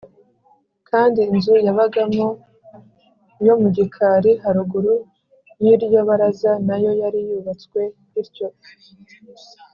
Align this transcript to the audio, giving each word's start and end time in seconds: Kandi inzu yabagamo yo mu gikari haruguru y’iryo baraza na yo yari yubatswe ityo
Kandi 0.89 1.21
inzu 1.35 1.53
yabagamo 1.65 2.25
yo 3.45 3.53
mu 3.61 3.67
gikari 3.75 4.31
haruguru 4.43 4.93
y’iryo 5.63 5.99
baraza 6.07 6.51
na 6.67 6.75
yo 6.83 6.91
yari 7.01 7.19
yubatswe 7.29 7.81
ityo 8.21 8.47